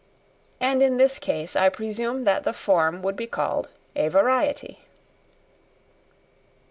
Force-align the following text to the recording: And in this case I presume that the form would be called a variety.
And 0.59 0.81
in 0.81 0.97
this 0.97 1.19
case 1.19 1.55
I 1.55 1.69
presume 1.69 2.23
that 2.23 2.43
the 2.43 2.53
form 2.53 3.03
would 3.03 3.15
be 3.15 3.27
called 3.27 3.69
a 3.95 4.07
variety. 4.09 4.79